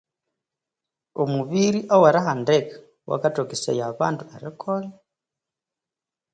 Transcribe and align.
Omubiri 1.21 1.79
owerihandika 1.95 2.75
wakathokesaya 3.09 3.83
abandu 3.91 4.23
erikolha 4.35 4.93